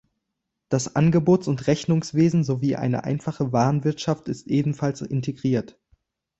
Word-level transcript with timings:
Das 0.69 0.95
Angebots- 0.95 1.47
und 1.47 1.67
Rechnungswesen 1.67 2.43
sowie 2.43 2.75
eine 2.75 3.03
einfache 3.03 3.53
Warenwirtschaft 3.53 4.29
ist 4.29 4.47
ebenfalls 4.47 5.01
integriert. 5.01 5.79